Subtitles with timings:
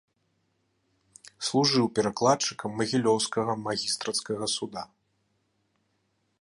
[1.47, 4.83] Служыў перакладчыкам магілёўскага магістрацкага суда.